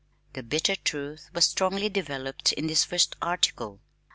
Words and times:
The 0.33 0.41
bitter 0.41 0.75
truth 0.75 1.29
was 1.31 1.45
strongly 1.45 1.87
developed 1.87 2.53
in 2.53 2.65
this 2.65 2.83
first 2.83 3.15
article. 3.21 3.81